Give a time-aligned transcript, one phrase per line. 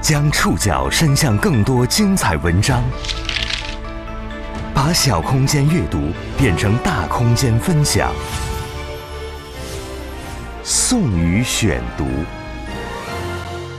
[0.00, 2.82] 将触角伸向更多精彩文章，
[4.74, 6.08] 把小空间阅读
[6.38, 8.10] 变成大空间分享。
[10.64, 12.06] 宋宇选读，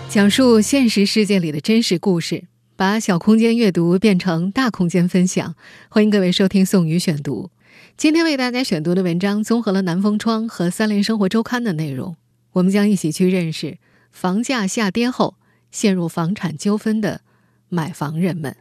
[0.08, 2.44] 讲述现实世界里的真实故事，
[2.76, 5.56] 把小空间阅读变成大空间分享。
[5.90, 7.50] 欢迎各位收听宋宇选读。
[7.98, 12.16] 今天为大家选读的文章综合了南风窗和三联生活周刊的内容，
[12.54, 13.80] 我们将一起去认识
[14.12, 15.41] 房价下跌后。
[15.72, 17.22] 陷入房产纠纷的
[17.70, 18.56] 买房人们。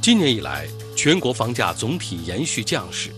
[0.00, 0.66] 今年以来，
[0.96, 3.10] 全国房价总体延续降势。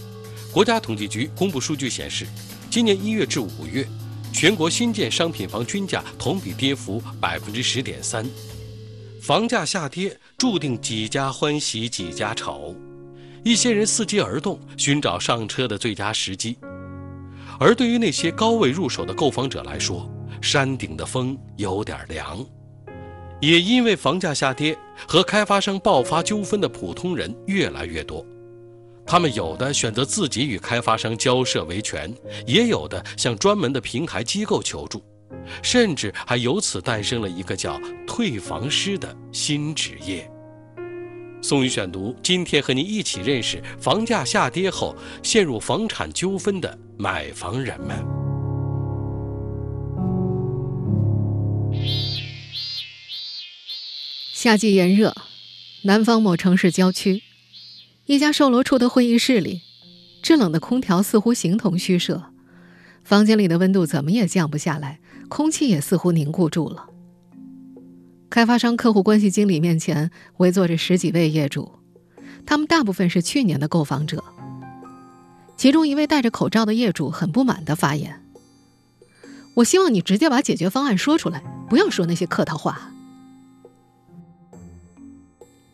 [0.51, 2.27] 国家统计局公布数据显示，
[2.71, 3.87] 今年一月至五月，
[4.33, 8.27] 全国新建商品房均价同比跌幅百分之十点三。
[9.21, 12.75] 房价下跌，注定几家欢喜几家愁。
[13.45, 16.57] 一些人伺机而动，寻找上车的最佳时机。
[17.61, 22.45] 而对于那些高位入手的购房者来说，山顶的风有点凉，
[23.41, 28.25] 也因为房价下跌和开发商爆发纠纷的普通人越来越多，
[29.07, 32.13] 他们有的选择自己与开发商交涉维权，
[32.47, 35.03] 也有的向专门的平台机构求助，
[35.63, 40.31] 甚至还由此诞生了一个叫“退房师”的新职业。
[41.41, 48.18] 宋宇选读，今天和您一起认识房价下跌后陷入房产纠纷的买房人们。
[54.41, 55.17] 夏季炎热，
[55.83, 57.25] 南方某城市郊区，
[58.07, 59.63] 一家售楼处的会议室里，
[60.23, 62.23] 制冷的空调似乎形同虚设，
[63.03, 66.87] 房间里的温度怎么也降不下来，空气也似乎凝固住了。
[68.31, 71.73] 开发商客户关系经理面前围坐着十几位业主，
[72.47, 74.23] 他们大部分是去年的购房者。
[75.57, 78.25] 其中一位戴着口罩的业主很不满地发言
[79.55, 82.93] ：“我希望你直接把解决方案说出来，不要说那些客套话。”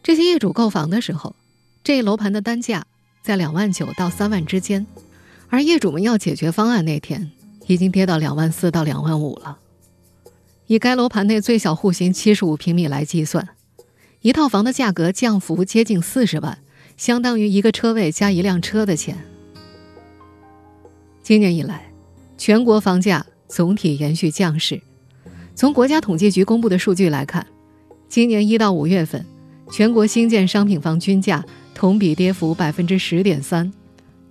[0.04, 1.34] 这些业主购房的时候，
[1.82, 2.84] 这一楼盘的单价
[3.22, 4.86] 在两万九到三万之间，
[5.48, 7.32] 而业主们要解决方案那天，
[7.66, 9.56] 已经跌到两万四到两万五了。
[10.66, 13.48] 以该楼盘内最小户型七十五平米来计算，
[14.20, 16.58] 一套房的价格降幅接近四十万，
[16.98, 19.16] 相当于一个车位加一辆车的钱。
[21.22, 21.90] 今年以来，
[22.36, 24.82] 全国房价总体延续降势。
[25.54, 27.46] 从国家统计局公布的数据来看，
[28.10, 29.24] 今年一到五月份。
[29.70, 31.44] 全国新建商品房均价
[31.74, 33.72] 同比跌幅百分之十点三。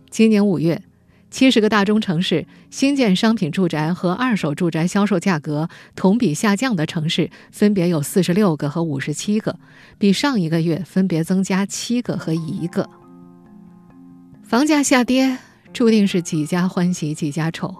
[0.10, 0.82] 今年五月，
[1.30, 9.60] 七十个大中城市新建商品住宅和二手住宅销售价格同比下降的城市分别有四十六个和五十七个，
[9.98, 12.88] 比上一个月分别增加七个和一个。
[14.44, 15.38] 房价下跌，
[15.74, 17.76] 注定是几家欢喜几家愁。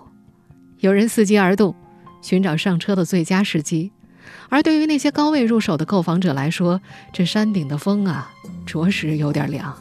[0.80, 1.74] 有人伺机而动，
[2.22, 3.92] 寻找上车的最佳时机。
[4.50, 6.80] 而对于那些高位入手的购房者来说，
[7.12, 8.32] 这山顶的风啊，
[8.66, 9.76] 着实有点凉。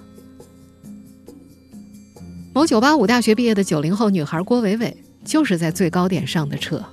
[2.55, 6.85] 某985大学毕业的九零后女孩郭伟伟，就是在最高点上的车。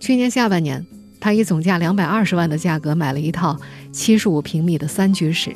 [0.00, 0.84] 去年下半年，
[1.20, 3.58] 她以总价两百二十万的价格买了一套
[3.92, 5.54] 七十五平米的三居室。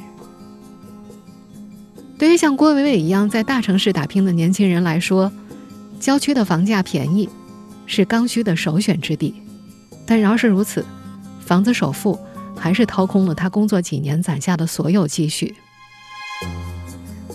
[2.19, 5.33] 对于像郭伟伟一样在大城市打拼的年轻人来说，
[5.99, 7.29] 郊区的房价便宜，
[7.87, 9.35] 是刚需的首选之地。
[10.11, 10.85] 但饶是如此，
[11.39, 12.19] 房子首付
[12.57, 15.55] 还是掏空了他工作几年攒下的所有积蓄。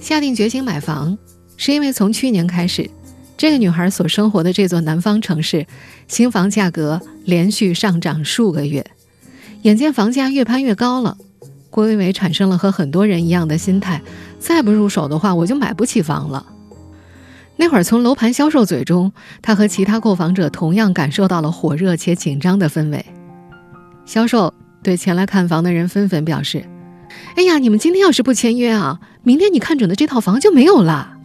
[0.01, 1.17] 下定决心买房，
[1.55, 2.91] 是因为从去年开始，
[3.37, 5.65] 这个女孩所生活的这座南方城市，
[6.09, 8.85] 新房价格连续上涨数个月。
[9.61, 11.17] 眼见房价越攀越高了，
[11.69, 14.01] 郭维维产生了和很多人一样的心态：
[14.37, 16.45] 再不入手的话，我就买不起房了。
[17.57, 23.05] 那会儿，从楼盘销售嘴中，他和其他购房者同样感受到了火热且紧张的氛围。
[24.05, 26.65] 销售对前来看房的人纷纷表示
[27.35, 31.17] ：“哎呀，你们今天要是不签约啊，明天你看准的这套房就没有了。”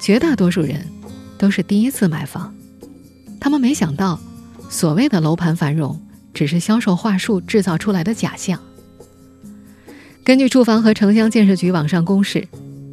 [0.00, 0.86] 绝大多数人
[1.36, 2.54] 都是第一次买房，
[3.38, 4.18] 他们没想到，
[4.70, 6.00] 所谓的楼盘繁荣
[6.32, 8.58] 只是销售话术制造出来的假象。
[10.24, 12.48] 根据住房和城乡建设局网上公示，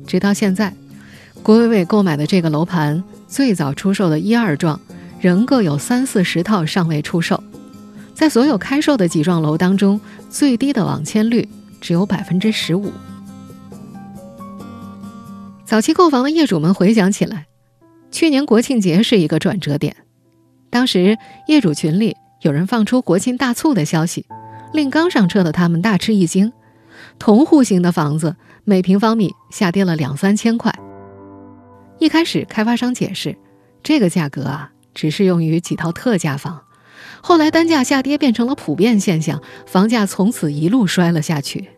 [0.06, 0.74] 直到现在。
[1.45, 4.80] 郭伟伟购买的这个楼盘最早出售的一二幢，
[5.21, 7.44] 仍各有三四十套尚未出售。
[8.15, 11.47] 在所有开售的几幢楼当中，最低的网签率
[11.80, 12.92] 只有百分之十五。
[15.65, 17.45] 早期购房的业主们回想起来，
[18.09, 19.95] 去年国庆节是一个转折点。
[20.71, 21.15] 当时
[21.47, 24.25] 业主群里有人放出国庆大促的消息，
[24.74, 26.51] 令刚上车的他们大吃一惊：
[27.19, 30.74] 同户型的房子每平方米下跌了两三千块。
[31.97, 33.38] 一开始，开发商解释，
[33.81, 36.62] 这个价格啊，只适用于几套特价房，
[37.21, 41.69] 后来单价下跌变成了普遍现象，房价从此一路摔了下去。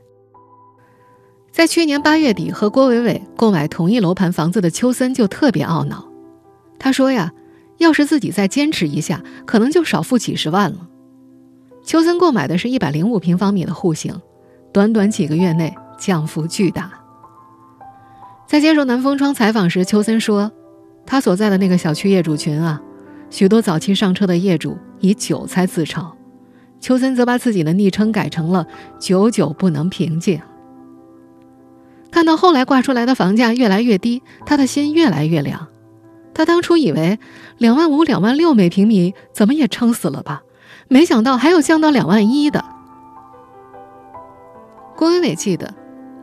[1.52, 6.08] 在去年八月底和郭伟伟购买同一楼盘房子的邱森就特别懊恼，
[6.78, 7.32] 他说呀，
[7.78, 10.88] 要是自己再坚持一下，可能就少付几十万了。
[11.84, 14.20] 邱森购买的是一百零五平方米的户型，
[14.74, 16.92] 短短几个月内降幅巨大。
[18.48, 20.50] 在接受南风窗采访时，邱森说，
[21.06, 22.82] 他所在的那个小区业主群啊，
[23.30, 26.14] 许多早期上车的业主以韭菜自嘲，
[26.80, 28.66] 邱森则把自己的昵称改成了
[28.98, 30.42] “久久不能平静”。
[32.10, 35.68] 看到后来挂出来的房价越来越低，他的心越来越凉。
[36.34, 37.20] 他当初以为
[37.58, 40.44] 两万五、两万六每平米怎么也撑死了吧，
[40.88, 42.64] 没想到还有降到两万一的。
[44.96, 45.74] 郭伟伟记得，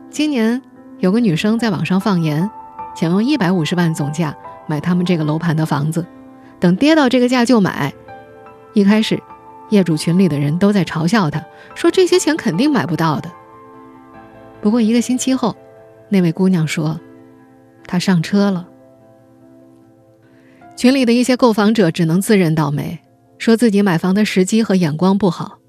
[0.09, 0.61] 今年
[0.99, 2.49] 有个女生在网上放言，
[2.95, 4.35] 想用一百五十万总价
[4.67, 6.05] 买他们这个楼盘的房子，
[6.59, 7.93] 等跌到这个价就买。
[8.73, 9.21] 一开始，
[9.69, 11.43] 业主群里的人都在嘲笑他，
[11.75, 13.31] 说这些钱肯定买不到的。
[14.61, 15.55] 不过一个星期后，
[16.09, 16.99] 那位姑娘说
[17.85, 18.67] ：“她上车了。”
[20.75, 22.99] 群里的一些购房者只能自认倒霉，
[23.37, 25.59] 说自己买房的时机和眼光不好。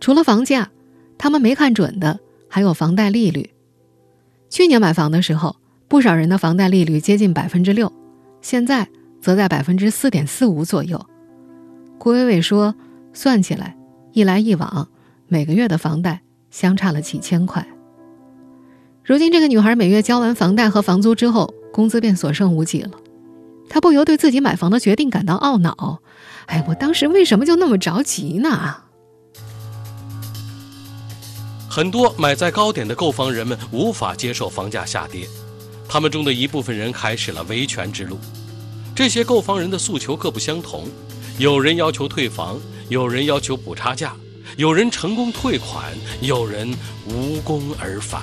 [0.00, 0.70] 除了房价，
[1.18, 2.18] 他们没看准的
[2.48, 3.50] 还有房贷利率。
[4.50, 5.56] 去年买房的时候，
[5.88, 7.92] 不少人的房贷利率接近百分之六，
[8.40, 8.88] 现在
[9.20, 11.04] 则在百分之四点四五左右。
[11.98, 12.74] 郭伟伟说
[13.12, 13.76] ：“算起来，
[14.12, 14.88] 一来一往，
[15.26, 17.66] 每个月的房贷相差了几千块。”
[19.04, 22.90] 如今，这个女孩每月交完房贷和房租之后，工资便所剩无几了。
[23.68, 25.98] 她不由对自己买房的决定感到懊恼。
[26.46, 28.84] 哎，我当时为什么就那么着急呢？
[31.78, 35.28] 很多买在高点的购房人们无法接受房价下跌，
[35.88, 38.18] 他们中的一部分人开始了维权之路。
[38.96, 40.88] 这些购房人的诉求各不相同，
[41.38, 42.58] 有人要求退房，
[42.88, 44.12] 有人要求补差价，
[44.56, 46.68] 有人成功退款，有人
[47.06, 48.22] 无功而返。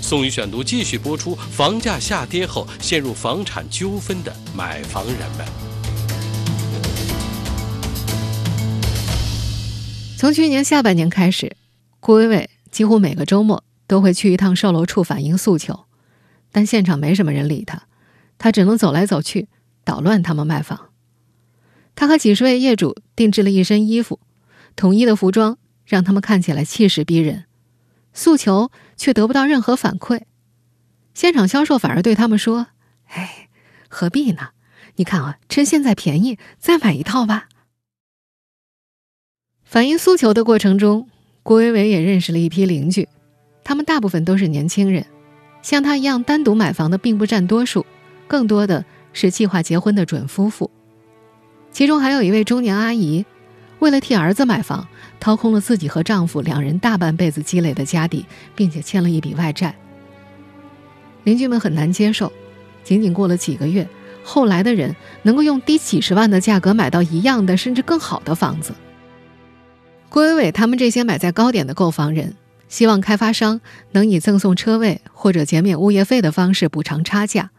[0.00, 5.46] 宋宇选读继续播出：房价下跌后陷入房产纠纷的买房人们。
[10.16, 11.54] 从去年下半年开始，
[12.08, 15.84] 郭伟伟几乎每个周末都会去一趟售楼处反映诉求，
[16.50, 17.82] 但现场没什么人理他，
[18.38, 19.48] 他只能走来走去，
[19.84, 20.88] 捣乱他们卖房。
[21.94, 24.20] 他和几十位业主定制了一身衣服，
[24.74, 27.44] 统一的服装让他们看起来气势逼人。
[28.14, 30.22] 诉求却得不到任何反馈，
[31.12, 32.68] 现场销售反而对他们说
[33.12, 33.50] ：“哎，
[33.86, 34.52] 何必呢？
[34.96, 37.50] 你看啊，趁现在便宜，再买一套吧。”
[39.62, 41.10] 反映诉求的过程中，
[41.48, 43.08] 郭维伟也认识了一批邻居，
[43.64, 45.06] 他们大部分都是年轻人，
[45.62, 47.86] 像他一样单独买房的并不占多数，
[48.26, 48.84] 更多的
[49.14, 50.70] 是计划结婚的准夫妇，
[51.72, 53.24] 其中还有一位中年阿姨。
[53.78, 54.86] 为了替儿子买房，
[55.18, 59.74] 掏空了自己和丈夫两人大半辈子积累的家底，并且欠了一笔外债。
[61.24, 62.30] 邻居们很难接受，
[62.84, 63.88] 仅仅过了几个月，
[64.22, 68.74] 后来的人能够用低几十万的价格买到一样的甚至更好的房子。
[70.08, 72.34] 郭伟伟他们这些买在高点的购房人，
[72.68, 73.60] 希望开发商
[73.92, 77.50] 能以赠送车位或者减免物业费的方式补偿差价，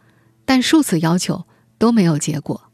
[0.45, 1.45] 但数次要求
[1.77, 2.69] 都没有结果。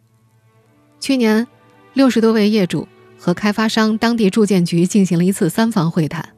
[0.99, 1.47] 去年，
[1.93, 2.87] 六十多位业主。
[3.17, 6.29] 和开发商、当地住建局进行了一次三方会谈。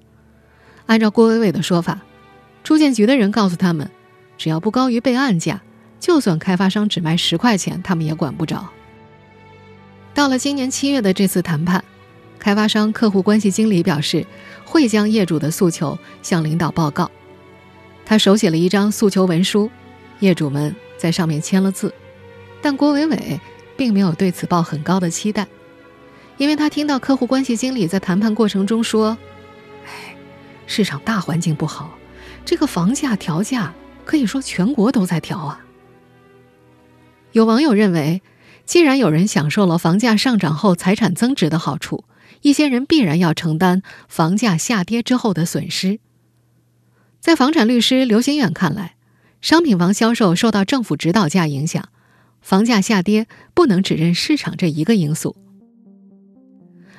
[0.86, 2.00] 按照郭伟伟的说法，
[2.64, 3.90] 住建局的人告诉他们，
[4.38, 5.62] 只要不高于备案价，
[6.00, 8.70] 就算开发商只卖十块钱，他们也管不着。
[10.14, 11.84] 到了今年七月的这次谈判，
[12.48, 14.26] 开发商客户关系经理表示，
[14.64, 17.12] 会将业主的诉求向领导报告。
[18.06, 19.70] 他手写了一张诉求文书，
[20.22, 21.94] 业主们在上面签了字，
[22.62, 23.42] 但郭伟伟
[23.76, 25.46] 并没有对此抱很高的期待。
[26.38, 29.18] 因为他听到客户关系经理在谈判过程中说
[29.86, 30.16] ：“哎，
[30.68, 31.98] 市场大环境不好，
[32.46, 33.74] 这个房价调价
[34.06, 35.66] 可以说全国都在调啊。”
[37.34, 38.22] 有网友认为，
[38.64, 42.06] 既然有人享受了房价上涨后财产增值的好处，
[42.42, 46.00] 一些人必然要承担房价下跌之后的损失。
[47.20, 48.96] 在房产律师刘新远看来，
[49.42, 51.90] 商品房销售受到政府指导价影响，
[52.42, 55.36] 房价下跌不能只认市场这一个因素。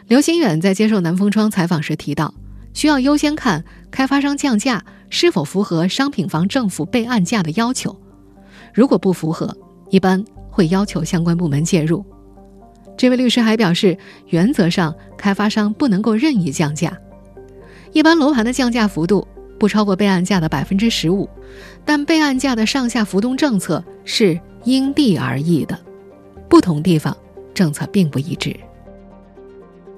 [0.07, 2.35] 刘新远在接受南风窗采访时提到，
[2.75, 7.99] 需要优先看开发商降价是否符合商品房政府备案价的要求，
[8.75, 9.57] 如果不符合，
[9.90, 12.04] 一般会要求相关部门介入。
[12.99, 16.99] 这位律师还表示，原则上开发商不能够任意降价，
[17.93, 19.26] 一般楼盘的降价幅度
[19.57, 21.31] 不超过备案价的百分之十五，
[21.85, 25.78] 但备案价的上下浮动政策是因地而异的，
[26.49, 27.17] 不同地方
[27.55, 28.55] 政策并不一致。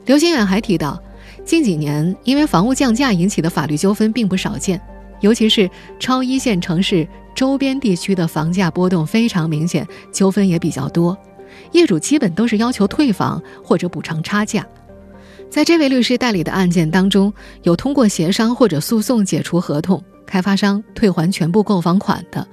[0.05, 1.03] 刘新远还提到，
[1.43, 4.79] 近几年因为房屋降价引起的法律纠纷并不少见，
[5.23, 11.17] 尤其是超一线城市周边地区的房价波动非常明显，纠纷也比较多，
[11.73, 14.67] 业主基本都是要求退房或者补偿差价。
[15.51, 22.47] 在这位律师代理的案件当中，有通过协商或者诉讼解除合同，开发商退还全部购房款的。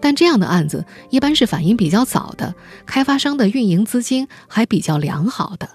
[0.00, 5.68] 但这样的案子一般是反应比较早的，开发商的运营资金还比较良好的。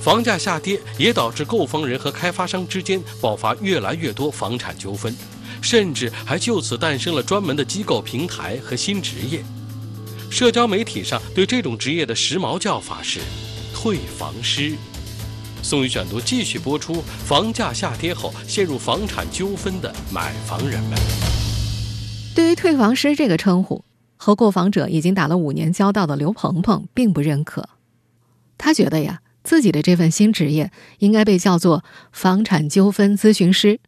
[0.00, 5.14] 房价下跌也导致购房人和开发商之间爆发越来越多房产纠纷，
[5.62, 9.44] 甚至还就此诞生了专门的机构平台和新职业。
[10.36, 13.20] 社交媒体上对这种职业的时髦叫法是
[13.72, 14.74] “退房师”。
[15.64, 20.98] 宋宇选读继续播出：房价下跌后陷入房产纠纷的买房人们。
[22.34, 23.82] 对于“退房师”这个称呼，
[24.18, 27.70] 和购房者已经打了五年交道的刘鹏鹏并不认可。
[28.58, 33.80] 他觉得呀，自己的这份新职业应该被叫做“房产纠纷咨询师”。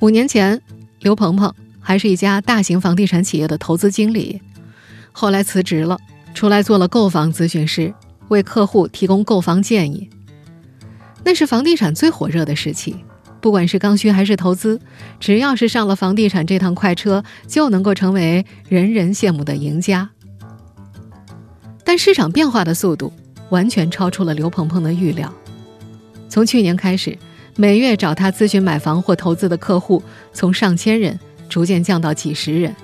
[0.00, 0.60] 五年前，
[1.00, 1.54] 刘鹏鹏。
[1.82, 4.40] 还是一家大型房地产企业的投资经理，
[5.10, 5.98] 后来辞职了，
[6.32, 7.92] 出来做了购房咨询师，
[8.28, 10.08] 为客户提供购房建议。
[11.24, 12.96] 那是房地产最火热的时期，
[13.40, 14.80] 不管是刚需还是投资，
[15.20, 20.08] 只要是上了房地产这趟快车，就能够成为人人羡慕的赢家。
[21.84, 23.12] 但市场变化的速度
[23.50, 25.32] 完全超出了刘鹏鹏的预料，
[26.28, 27.18] 从去年开始，
[27.56, 31.18] 每月找他咨询买房或投资的客户从上千人。
[31.52, 32.74] 逐渐降到几十人。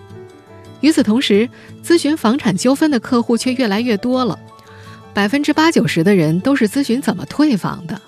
[0.83, 1.49] 与此同时，
[1.83, 4.39] 咨询房产纠纷的客户却越来越多了，
[5.15, 8.01] 百分之八九十的人都是咨询怎么退房的。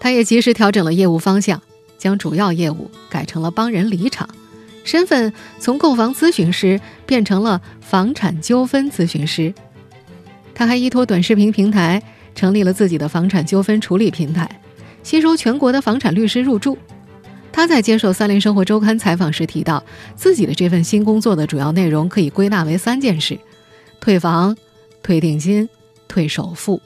[0.00, 1.62] 他也及时调整了业务方向，
[1.96, 4.28] 将主要业务改成了帮人离场，
[4.84, 9.54] 身份从购房咨询师变成了房产纠纷咨询师。
[10.54, 12.02] 他还依托短视频平台
[12.34, 14.60] 成立了自己的房产纠纷处理平台，
[15.02, 16.76] 吸收全国的房产律师入驻。
[17.56, 19.82] 他在接受《三联生活周刊》采访时提到，
[20.14, 23.40] 自己的这份新工作的主要内容可以归纳为三件事：
[23.98, 24.54] 退房、
[25.02, 25.66] 退定金、
[26.06, 26.82] 退首付。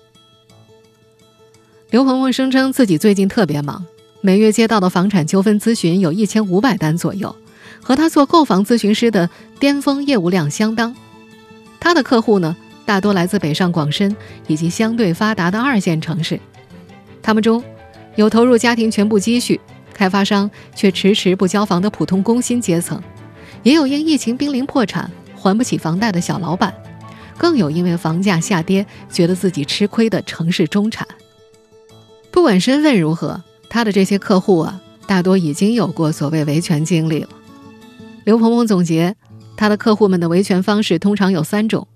[1.91, 3.85] 刘鹏鹏声称自己最近特别忙，
[4.21, 7.35] 每月接到的房产纠纷咨询有一千五百单左右，
[7.83, 10.95] 和他做购房咨询师的巅峰业务量相当。
[11.81, 14.15] 他的客户呢，大多来自北上广深
[14.47, 16.39] 以及相对发达的二线城市，
[17.21, 17.61] 他们中
[18.15, 19.61] 有投入家庭全部积蓄。
[20.01, 23.03] 开发商却迟迟不交房的普通工薪阶层，
[23.63, 26.75] 也有因疫情濒临破产还不起房贷的小老板，
[27.37, 31.07] 更有因为房价下跌觉得自己吃亏的城市中产。
[32.31, 37.29] 不管身份如何，他的这些客户啊，大多已经有过所谓维权经历了。
[38.25, 39.17] 刘鹏鹏总结，
[39.55, 41.89] 他的客户们的维权方式通常有三种：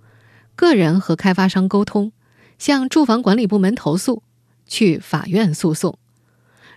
[0.54, 2.12] 个人和开发商沟通，
[2.58, 4.22] 向住房管理部门投诉，
[4.66, 5.98] 去法院诉讼。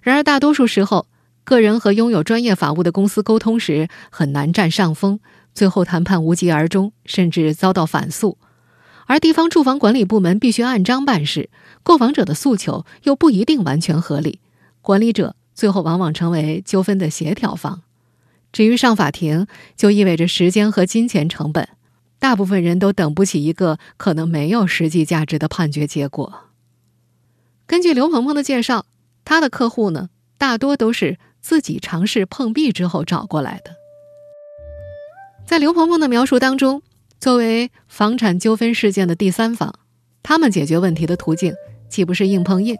[0.01, 1.05] 然而，大多数时候，
[1.47, 5.21] 个人和拥有专业法务的公司沟通时很难占上风，
[5.53, 8.37] 最后谈判无疾而终，甚至遭到反诉。
[9.05, 11.49] 而地方住房管理部门必须按章办事，
[11.83, 14.41] 购房者的诉求又不一定完全合理，
[14.81, 17.81] 管理者最后往往成为纠纷的协调方。
[18.51, 21.69] 至于上法庭，就意味着时间和金钱成本，
[22.19, 26.49] 大部分人都等不起一个可能没有实际价值的判决结果。
[27.65, 28.85] 根据刘鹏鹏的介绍，
[29.23, 31.17] 他的客户呢，大多都是。
[31.41, 33.71] 自己尝试碰壁之后找过来的。
[35.45, 36.81] 在刘鹏鹏的描述当中，
[37.19, 39.73] 作为房产纠纷事件的第三方，
[40.21, 41.53] 他们解决问题的途径
[41.89, 42.75] 既不是硬碰硬，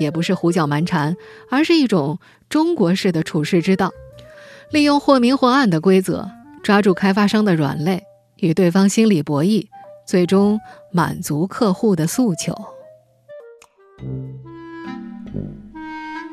[0.00, 1.16] 也不是胡搅蛮缠，
[1.48, 3.92] 而是一种中国式的处世之道，
[4.72, 6.28] 利用或明或暗的规则，
[6.62, 8.02] 抓住开发商的软肋，
[8.38, 9.68] 与对方心理博弈，
[10.04, 10.58] 最终
[10.90, 12.52] 满足客户的诉求。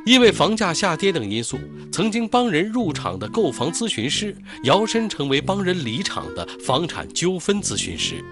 [0.06, 1.60] 因为房价下跌等因素，
[1.92, 8.24] 曾经帮人入场的购房咨询师，摇身成为帮人离场的房产纠纷咨询师。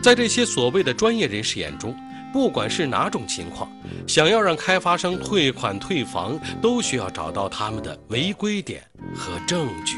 [0.00, 1.92] 在这些所谓的专业人士眼中，
[2.32, 3.68] 不管是哪种情况，
[4.06, 8.80] 想要让开发商退款退房，都需要找到他们的违规点
[9.12, 9.96] 和证据。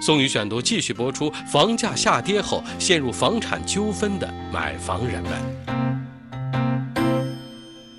[0.00, 6.07] 宋宇选读继续播出：房价下跌后陷入房产纠纷的买房人们。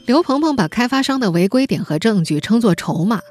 [0.09, 3.21] 刘鹏鹏把开发商的违规点和证据称作筹码，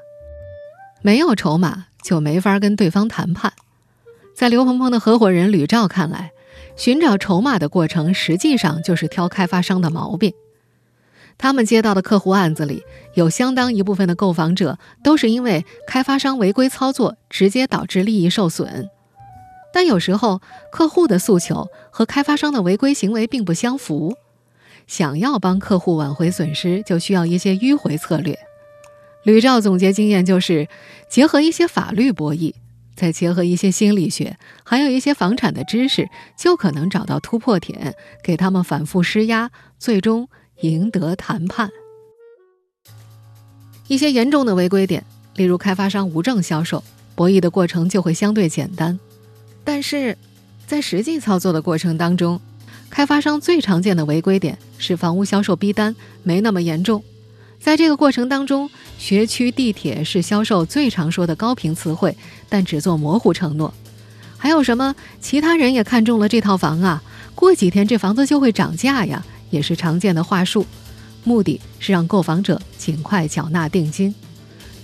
[1.02, 3.52] 没有筹码就没法跟对方谈判。
[4.32, 6.30] 在刘鹏鹏的合伙人吕照看来，
[6.76, 10.32] 寻找筹码的过程实际上就是挑开发商的毛病。
[11.36, 18.88] 他们接到的客户案子里，有相当一部分的购房者都是因为开发商违规操作直接导致利益受损。
[19.72, 24.16] 但有时候客户的诉求和开发商的违规行为并不相符，
[24.88, 28.36] 想要帮客户挽回损失，就需要一些迂回策略。
[29.22, 30.66] 吕照总结经验就是，
[31.08, 32.54] 结合一些法律博弈，
[32.96, 40.28] 再结合一些心理学，还有一些房产的知识，就可能找到突破点，给他们反复施压，最终
[40.62, 41.70] 赢得谈判。
[43.88, 45.04] 一些严重的违规点，
[45.34, 46.82] 例如开发商无证销售，
[47.14, 48.98] 博弈的过程就会相对简单。
[49.64, 50.16] 但是，
[50.66, 52.40] 在实际操作的过程当中，
[52.90, 57.02] 开发商最常见的违规点是房屋销售逼单没那么严重。
[57.60, 62.16] 在这个过程当中，学区地铁是销售最常说的高频词汇，
[62.48, 63.74] 但只做模糊承诺。
[64.36, 64.94] 还有什么？
[65.20, 67.02] 其他人也看中了这套房啊，
[67.34, 70.64] 过几天这房子就会涨价呀，也是常见的话术，
[71.24, 74.14] 目的是让购房者尽快缴纳定金。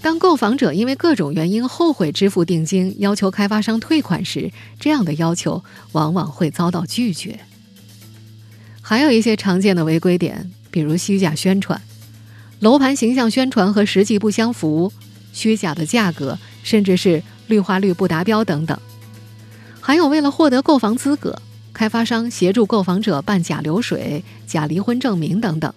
[0.02, 7.38] 当购房者因为各种原因后悔支付定金，要求开发商退款时，这样的要求往往会遭到拒绝。
[8.86, 11.80] 还有一些常见的违规点，比如虚假宣传。
[12.60, 14.92] 楼盘形象宣传和实际不相符，
[15.32, 18.78] 虚假的价格，甚至是绿化率不达标等等。
[19.80, 21.40] 还有为了获得购房资格，
[21.72, 25.72] 开发商协助购房者办假流水、假离婚证明等等。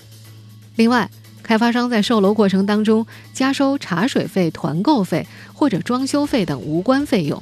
[0.76, 1.10] 另外，
[1.42, 7.42] 开发商在售楼过程当中加收茶水费、团购费或者装修费等无关费用，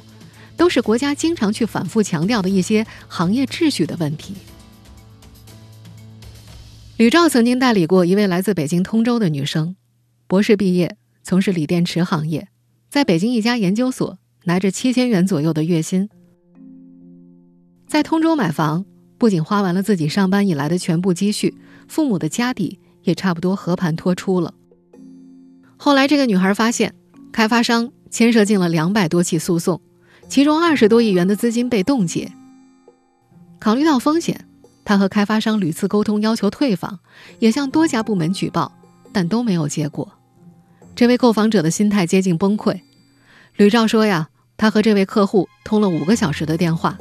[0.56, 4.36] 都是国家经常去反复强调的一些行业秩序的问题。
[6.96, 9.76] 吕照曾经代理过一位来自北京通州的女生，
[10.26, 12.48] 博士毕业，从事锂电池行业，
[12.88, 16.08] 在北京一家研究所拿着七千元左右的月薪。
[17.86, 18.86] 在通州买房，
[19.18, 21.54] 不仅花完了自己上班以来的全部积蓄，
[21.86, 24.54] 父母的家底也差不多和盘托出了。
[25.76, 26.94] 后来，这个女孩发现，
[27.30, 29.82] 开发商牵涉进了两百多起诉讼，
[30.30, 32.32] 其中二十多亿元的资金被冻结。
[33.60, 34.45] 考虑到风险。
[34.86, 37.00] 他和开发商屡次沟通，要求退房，
[37.40, 38.70] 也向多家部门举报，
[39.12, 40.12] 但都没有结果。
[40.94, 42.80] 这位购房者的心态接近崩溃。
[43.56, 46.96] 吕照说：“呀，他和这位客户通了五个小时的电话，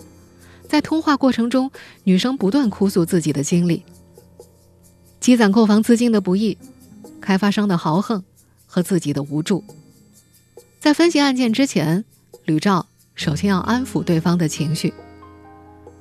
[0.67, 1.69] 在通话过程中，
[2.05, 3.83] 女生不断哭诉自己的经历：
[5.19, 6.57] 积攒购房资金的不易，
[7.21, 8.23] 开发商的豪横
[8.65, 9.63] 和自己的无助。
[10.79, 12.03] 在分析案件之前，
[12.45, 14.91] 吕照首先要安抚对方的情绪。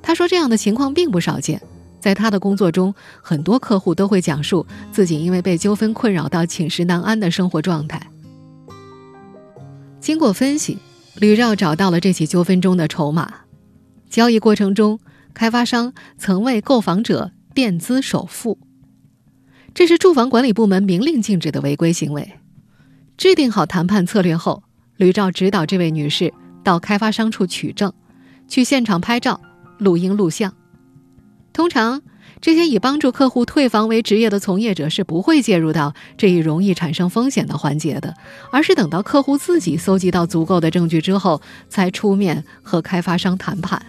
[0.01, 1.61] 他说：“这样的情况并不少见。”
[2.05, 8.11] 在他的工作中，很多客户都会讲述自己因为被纠纷困扰到寝食难安的生活状态。
[10.01, 10.77] 经过分析，
[11.15, 13.33] 吕绕找到了这起纠纷中的筹码：
[14.11, 15.01] 交易过程中，
[15.33, 18.59] 开发商曾为购房者垫资首付，
[19.73, 22.35] 这是住房管理部门明令禁止的违规行为。
[23.17, 24.63] 制定好谈判策略后，
[24.99, 27.91] 吕照指导这位女士到开发商处取证，
[28.47, 29.41] 去现场拍照、
[29.79, 30.53] 录音、录像。
[31.55, 32.03] 通常，
[32.41, 38.15] 这些以帮助客户退房为职业的从业者是不会介入到这一容易产生风险的环节的，
[38.51, 43.81] 而是等到客户自己搜集到足够的证据之后，才出面和开发商谈判。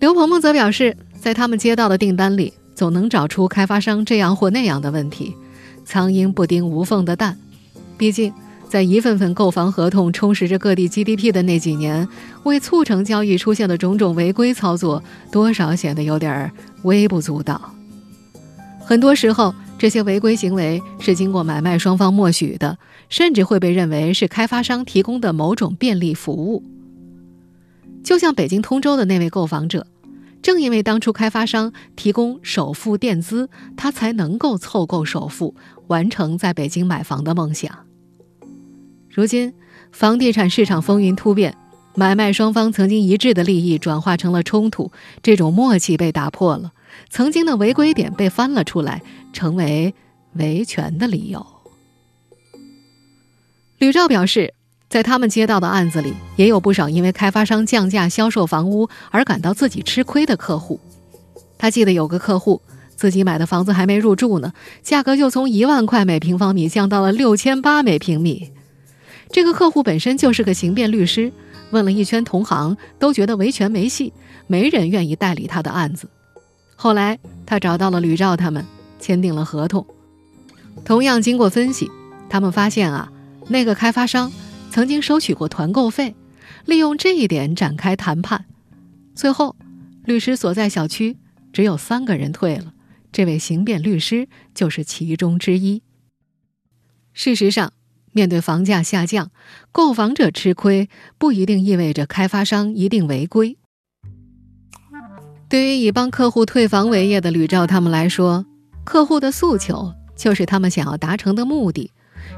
[0.00, 5.36] 刘鹏鹏则表示，在他们接到的订单里，总能找出开发商这样或那样的问题，
[5.84, 7.38] 苍蝇不叮无缝的蛋，
[7.96, 8.34] 毕竟。
[8.72, 12.08] 在一份份购房合同充实着各地 GDP 的那几年，
[12.44, 16.50] 为促成交易出现的种种违规操作，多少显得有点
[16.84, 17.74] 微不足道。
[18.82, 22.78] 很多时候，这些违规行为是经过买卖双方默许的，
[23.10, 26.62] 甚至会被认为是开发商提供的某种便利服务。
[28.02, 29.86] 就像北京通州的那位购房者，
[30.40, 35.54] 正因为当初开发商提供首付垫资，他才能够凑够首付，
[35.88, 37.70] 完成在北京买房的梦想。
[39.14, 39.52] 如今，
[39.90, 41.54] 房地产市场风云突变，
[41.94, 44.90] 买卖双方曾经一致的利益转化成了冲突，
[45.22, 46.72] 这种默契被打破了，
[47.10, 49.02] 曾经的违规点被翻了出来，
[49.34, 49.94] 成为
[50.32, 51.44] 维权的理由。
[53.76, 54.54] 吕照表示，
[54.88, 60.80] 在他们接到的案子里，也有不少因为开发商降价销售房屋而感到自己吃亏的客户。
[61.58, 62.62] 他记得有个客户，
[62.96, 68.52] 自己买的房子还没入住呢，价格就从一万块每平方米降到了六千八每平米。
[69.32, 71.32] 这个客户本身就是个刑辩律师，
[71.70, 74.12] 问了一圈同行，都觉得维权没戏，
[74.46, 76.06] 没人愿意代理他的案子。
[76.76, 78.66] 后来他找到了吕照他们，
[79.00, 79.86] 签订了合同。
[80.84, 81.90] 同样经过分析，
[82.28, 83.10] 他们发现啊，
[83.48, 84.30] 那个开发商
[84.70, 86.14] 曾经收取过团购费，
[86.66, 88.44] 利用这一点展开谈判。
[89.14, 89.56] 最后，
[90.04, 91.16] 律师所在小区
[91.54, 92.74] 只有三个人退了，
[93.10, 95.80] 这位刑辩律师就是其中之一。
[97.14, 97.72] 事实上。
[98.12, 99.30] 面对房价下降，
[99.72, 103.56] 购房者吃亏，不一定意味着开发商一定违规。
[105.48, 108.46] 对于以帮客户退房为业的吕照他们来说，
[108.84, 111.90] 客户的诉求就是他们想要达成的目的，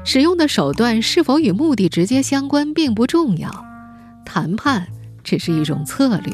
[0.03, 3.65] 使用的手段是否与目的直接相关并不重要，
[4.25, 4.87] 谈判
[5.23, 6.33] 只是一种策略。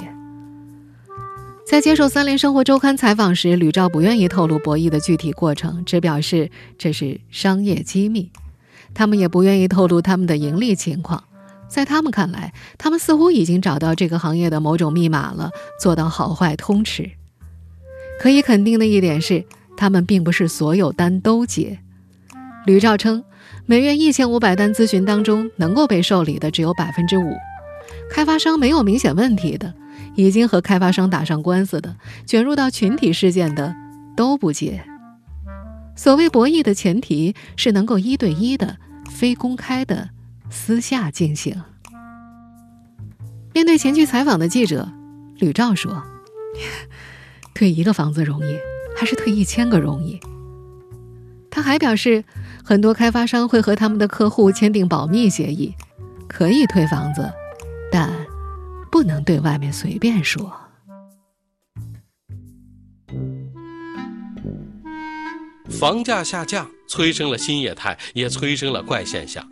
[1.67, 8.29] 在接受《三联生活周刊》采访时，吕照不愿意透露博弈的具体过程，只表示这是商业机密。
[8.93, 11.23] 他们也不愿意透露他们的盈利情况。
[11.67, 17.09] 在他们看来，他们似乎已经找到这个行业的某种密码了，做到好坏通吃。
[18.19, 19.45] 可以肯定的一点是，
[19.77, 21.79] 他们并不是所有单都接。
[22.65, 23.23] 吕照称，
[23.65, 27.33] 每月一千五百单咨询当中，能够被受理的只有百分之五。
[28.09, 29.73] 开发商没有明显问题的，
[30.15, 33.73] 已经和开发商打上官司的，卷入到群体事件的，
[34.15, 34.83] 都不接。
[35.95, 38.77] 所谓博弈的前提是能够一对一的、
[39.09, 40.09] 非公开的。
[40.53, 41.63] 私下进行。
[43.53, 44.91] 面对前去采访的记者，
[45.37, 46.03] 吕照说
[47.55, 48.57] ：“退一个房子容易，
[48.97, 50.19] 还是退一千个容易？”
[51.49, 52.25] 他还表示，
[52.65, 55.73] 很多开发商会和他们的客户签订保密协议，
[56.27, 57.31] 可以退房子，
[57.89, 58.11] 但
[58.91, 60.51] 不能对外面随便说。
[65.81, 69.43] 房价下降催生了新业态，也催生了怪现象。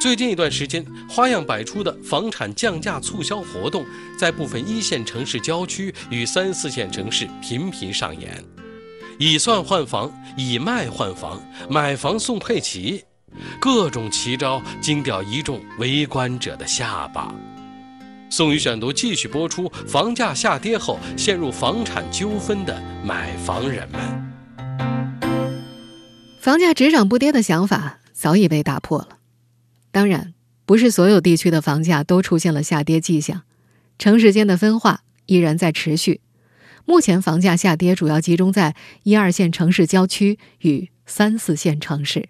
[0.00, 3.84] 最近一段时间，花样百出的房产降价促销活动，
[4.18, 8.42] 在部分一线城市郊区与三四线城市频频上演。
[9.18, 13.04] 以算换房，以卖换房，买房送佩奇，
[13.60, 17.30] 各种奇招惊掉一众围观者的下巴。
[18.30, 24.33] 宋宇选读继续播出：房价下跌后陷入房产纠纷的买房人们。
[26.44, 29.16] 房价只涨不跌的想法早已被打破了。
[29.90, 30.34] 当然，
[30.66, 33.44] 不是所有地区的房价都出现了下跌迹象，
[33.98, 36.20] 城市间的分化依然在持续。
[36.84, 42.28] 目前房价下跌主要集中在一二线城市郊区与三四线城市。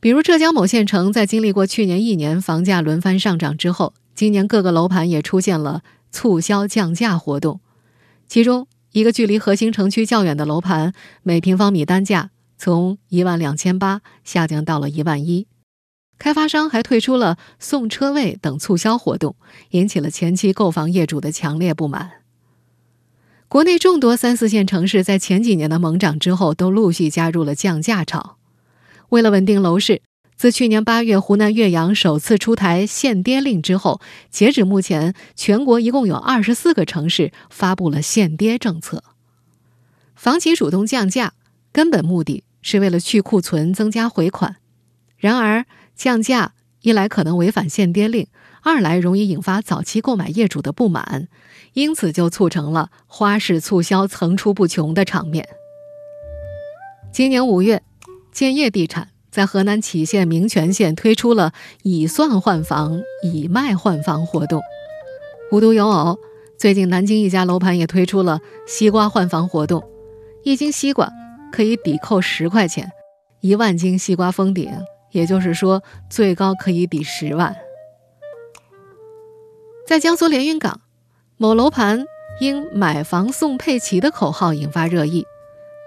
[0.00, 7.60] 比如浙江某县城，在经历过去年一年房价轮番上涨之后，今年各个楼盘也出现了促销降价活动。
[8.26, 12.30] 其中一个距离核心城区较远的楼盘，每平方米单价
[12.62, 15.46] 从一万两千八下降到了一万一。
[16.18, 19.34] 开发商还推出了送车位等促销活动，
[19.70, 22.10] 引起了前期购房业主的强烈不满。
[23.48, 28.36] 国内众多三四线城市在前几年的猛涨之后，都陆续加入了降价潮。
[29.08, 30.02] 为了稳定楼市，
[30.36, 39.02] 自去年八月湖南岳阳首次出台限跌令之后，截止目前，全国一共有二十四个城市发布了限跌政策。
[40.14, 41.32] 房企主动降价，
[41.72, 44.56] 根本目的是为了去库存、增加回款。
[45.16, 48.26] 然而，降价一来可能违反限跌令，
[48.62, 51.28] 二来容易引发早期购买业主的不满，
[51.74, 55.46] 因此就促成了花式促销层出不穷的场面。
[57.12, 57.82] 今年五月，
[58.32, 64.62] 建业地产在河南杞县明泉县推出了以算换房、以卖换房活动。
[65.52, 66.18] 无独有偶，
[66.56, 69.84] 最近南京一家楼盘也推出了西瓜换房活动，
[70.44, 71.10] 一斤西瓜
[71.52, 72.90] 可以抵扣十块钱，
[73.40, 74.70] 一万斤西瓜封顶。
[75.12, 77.56] 也就是说，最高可以抵十万。
[79.84, 80.80] 在江苏连云港，
[81.36, 82.04] 某楼盘
[82.40, 85.26] 因“买房送佩奇”的口号引发热议。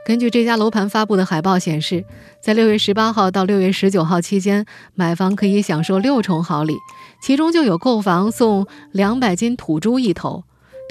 [0.05, 2.03] 根据这家楼盘发布的海报显示，
[2.41, 6.75] 在六月十八号到六月十九号期间，买房可以享受六重好礼，
[7.21, 10.43] 其中就有购房送两百斤土猪一头，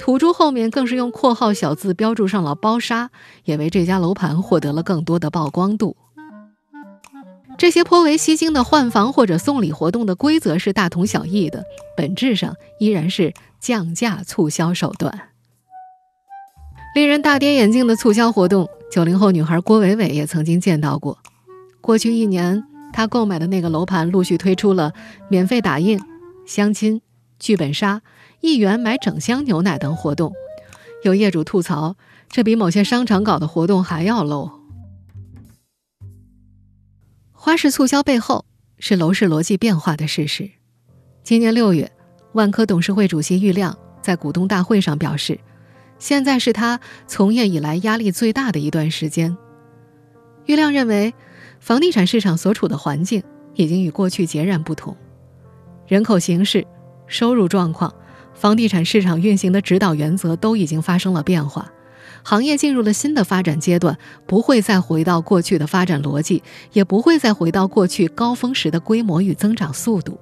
[0.03, 3.09] 土著后面更是用括号小字标注上了包杀，
[3.45, 5.95] 也为这家楼盘获得了更多的曝光度。
[7.57, 11.63] 这些颇为吸睛的换房或者送礼活动的规则是大同小异的，
[11.95, 15.29] 本质上依然是降价促销手段。
[16.93, 21.17] 令人大跌眼镜的促销活动，九零后女孩郭伟伟也曾经见到过。
[21.79, 22.61] 过去一年，
[22.91, 24.91] 她购买的那个楼盘陆续推出了
[25.29, 25.97] 免费打印、
[26.45, 27.01] 相亲、
[27.39, 28.01] 剧本杀、
[28.43, 30.33] 一元买整箱牛奶等活动。
[31.01, 31.95] 有业主吐槽，
[32.27, 34.51] 这比某些商场搞的活动还要 low。
[37.31, 38.43] 花式促销背后
[38.77, 40.51] 是楼市逻辑变化的事实。
[41.23, 41.89] 今年六月，
[42.33, 45.39] 万科董事会主席郁亮在股东大会上表示，
[45.97, 49.37] 现在是他从业以来压力最大的一段时间。
[50.47, 51.13] 郁亮认为，
[51.61, 54.97] 房地产市场所处的环境已经与过去截然不同，
[55.87, 56.67] 人口形势、
[57.07, 57.93] 收入状况、
[58.43, 61.71] 房地产市场运行的指导原则都已经发生了变化，
[62.23, 70.19] 行业进入了新的发展阶段，不会再回到过去的发展逻辑，也不会再回到过去高峰时的规模与增长速度。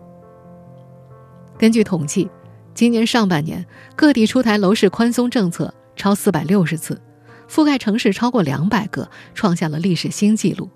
[1.57, 2.29] 根据统计，
[2.75, 7.01] 今年上半年各地出台楼市宽松政策超四百六十次，
[7.49, 10.69] 覆盖城市超过两百个，创下了历史新纪录。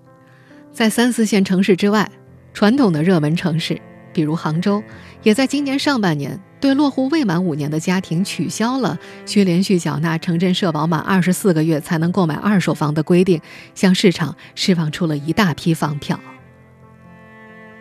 [0.72, 2.10] 在三四线城市之外，
[2.52, 3.80] 传统的热门城市。
[4.12, 4.82] 比如杭州，
[5.22, 13.40] 也在今年上半年对落户未满五年的家庭取消了需连续缴纳城镇社保满二十四个月才能购买二手房的规定，
[13.74, 16.18] 向市场释放出了一大批房票。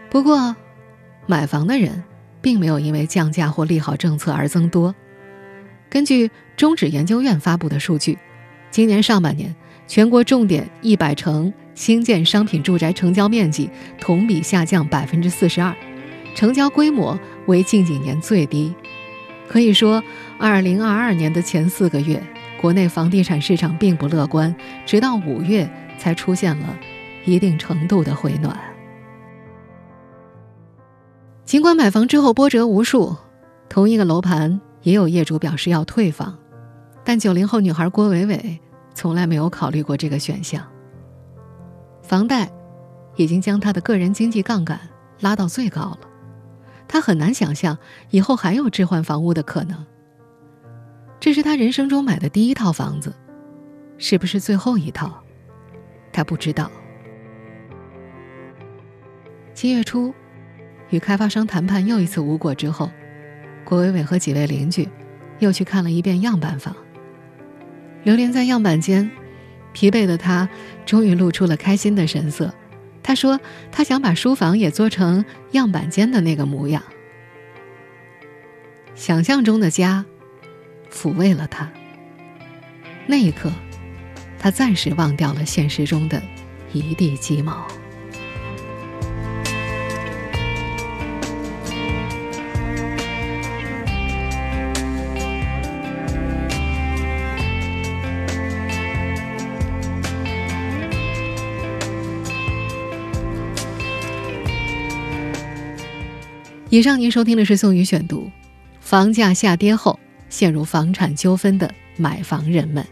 [0.09, 0.55] 不过，
[1.25, 2.03] 买房的人
[2.41, 4.93] 并没有因为降价或利好政策而增多。
[5.89, 8.17] 根据中指研究院发布的数据，
[8.71, 9.55] 今年上半年
[9.87, 15.73] 全国重点一百城新建商品住宅成交面积同比下降百分之四十二。
[16.35, 17.17] 成交规模
[17.47, 18.75] 为近几年最低，
[19.47, 20.03] 可以说，
[20.37, 22.21] 二零二二年的前四个月，
[22.59, 24.53] 国内房地产市场并不乐观，
[24.85, 25.67] 直到五月
[25.97, 26.77] 才出现了
[27.23, 28.55] 一定程度的回暖。
[31.45, 33.15] 尽管买房之后波折无数，
[33.69, 36.37] 同一个楼盘也有业主表示要退房，
[37.05, 38.59] 但九零后女孩郭伟伟
[38.93, 40.61] 从来没有考虑过这个选项。
[42.01, 42.51] 房贷
[43.15, 44.77] 已经将她的个人经济杠杆
[45.21, 45.99] 拉到最高了。
[46.87, 47.77] 他很难想象
[48.09, 49.85] 以后还有置换房屋的可能。
[51.19, 53.15] 这是他人生中买的第一套房子，
[53.97, 55.23] 是不是最后一套？
[56.11, 56.71] 他不知道。
[59.53, 60.13] 七月初，
[60.89, 62.91] 与开发商谈判又一次无果之后，
[63.63, 64.87] 郭伟伟和几位邻居
[65.39, 66.75] 又去看了一遍样板房。
[68.03, 69.09] 流连在样板间，
[69.73, 70.47] 疲惫的他
[70.85, 72.53] 终于露出了开心的神色。
[73.07, 73.39] 他说
[73.71, 76.81] ：“他想把书房也做成样板间的那个模样。
[78.95, 80.05] 想象中的家，
[80.91, 81.71] 抚慰了他。
[83.05, 83.51] 那一刻，
[84.39, 86.19] 他暂时忘掉了现实中的
[86.73, 87.67] 一地鸡毛。”
[106.75, 108.29] 以上您收听的是宋宇选读，
[108.81, 112.85] 房价下跌后陷入房产纠纷的买房人们。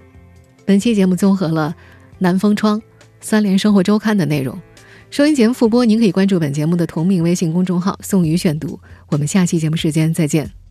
[0.63, 1.75] 本期节目综合了
[2.17, 2.81] 南风窗、
[3.19, 4.57] 三联生活周刊的内容。
[5.09, 8.79] 收音节目复播，您可以关注本节目的同名微信公众号“宋宇选读”。
[9.11, 10.62] 我们下期节目时间再见。